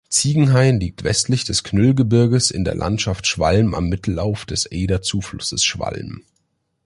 Ziegenhain 0.09 0.79
liegt 0.79 1.03
westlich 1.03 1.43
des 1.45 1.63
Knüllgebirges 1.63 2.49
in 2.49 2.63
der 2.63 2.73
Landschaft 2.73 3.27
Schwalm 3.27 3.75
am 3.75 3.87
Mittellauf 3.87 4.45
des 4.47 4.65
Eder-Zuflusses 4.71 5.63
Schwalm. 5.63 6.23